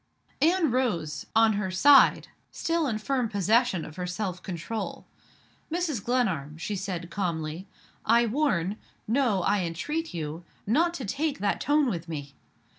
Anne 0.41 0.71
rose 0.71 1.27
on 1.35 1.53
her 1.53 1.69
side, 1.69 2.29
still 2.49 2.87
in 2.87 2.97
firm 2.97 3.29
possession 3.29 3.85
of 3.85 3.97
her 3.97 4.07
self 4.07 4.41
control. 4.41 5.05
"Mrs. 5.71 6.03
Glenarm," 6.03 6.57
she 6.57 6.75
said, 6.75 7.11
calmly, 7.11 7.67
"I 8.03 8.25
warn 8.25 8.77
no, 9.07 9.43
I 9.43 9.59
entreat 9.61 10.11
you 10.11 10.43
not 10.65 10.95
to 10.95 11.05
take 11.05 11.37
that 11.37 11.61
tone 11.61 11.87
with 11.87 12.09
me. 12.09 12.33